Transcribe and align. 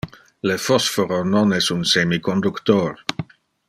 Le 0.49 0.55
phosphoro 0.63 1.19
non 1.35 1.55
es 1.59 1.69
un 1.77 1.87
semiconductor. 1.93 3.01